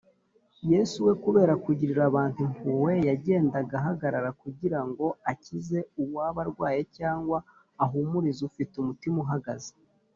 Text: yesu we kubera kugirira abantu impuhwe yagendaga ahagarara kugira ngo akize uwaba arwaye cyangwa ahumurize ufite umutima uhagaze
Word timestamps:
yesu 0.71 0.97
we 1.07 1.13
kubera 1.23 1.53
kugirira 1.63 2.01
abantu 2.09 2.37
impuhwe 2.47 2.93
yagendaga 3.09 3.73
ahagarara 3.81 4.29
kugira 4.41 4.79
ngo 4.87 5.05
akize 5.31 5.79
uwaba 6.01 6.39
arwaye 6.45 6.81
cyangwa 6.97 7.37
ahumurize 7.83 8.41
ufite 8.49 8.73
umutima 8.77 9.17
uhagaze 9.25 9.73